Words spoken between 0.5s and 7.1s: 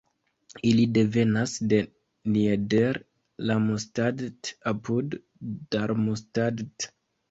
Ili devenas de Nieder-Ramstadt apud Darmstadt.